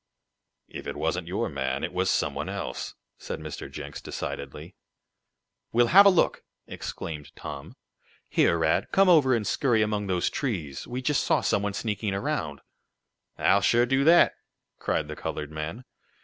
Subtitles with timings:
[0.67, 3.71] "If it wasn't your man, it was some one else," said Mr.
[3.71, 4.73] Jenks, decidedly.
[5.71, 7.75] "We'll have a look!" exclaimed Tom.
[8.27, 10.87] "Here, Rad, come over and scurry among those trees.
[10.87, 12.61] We just saw some one sneaking around."
[13.37, 14.33] "I'll sure do dat!"
[14.79, 15.85] cried the colored man.